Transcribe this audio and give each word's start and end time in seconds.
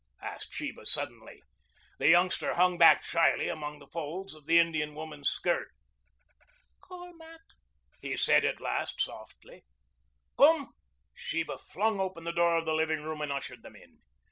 asked 0.23 0.51
Sheba 0.51 0.87
suddenly. 0.87 1.43
The 1.99 2.07
youngster 2.09 2.55
hung 2.55 2.79
back 2.79 3.03
shyly 3.03 3.49
among 3.49 3.77
the 3.77 3.85
folds 3.85 4.33
of 4.33 4.47
the 4.47 4.57
Indian 4.57 4.95
woman's 4.95 5.29
skirt. 5.29 5.69
"Colmac," 6.79 7.41
he 8.01 8.17
said 8.17 8.43
at 8.43 8.59
last 8.59 8.99
softly. 8.99 9.61
"Come!" 10.39 10.69
Sheba 11.13 11.59
flung 11.59 11.99
open 11.99 12.23
the 12.23 12.33
door 12.33 12.57
of 12.57 12.65
the 12.65 12.73
living 12.73 13.03
room 13.03 13.21
and 13.21 13.31
ushered 13.31 13.61
them 13.61 13.75
in. 13.75 13.99